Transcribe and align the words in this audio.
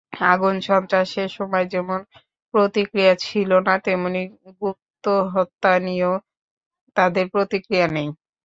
আগুন-সন্ত্রাসের 0.31 1.29
সময় 1.37 1.65
যেমন 1.73 1.99
প্রতিক্রিয়া 2.53 3.13
ছিল 3.19 3.51
না, 3.67 3.73
তেমনি 3.85 4.21
গুপ্তহত্যা 4.59 5.73
নিয়েও 5.85 6.13
তাদের 6.95 7.25
প্রতিক্রিয়া 7.33 7.87
নেই। 7.87 8.07